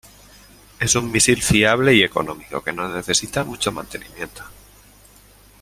[0.79, 4.43] Es un misil fiable y económico, que no necesita mucho mantenimiento.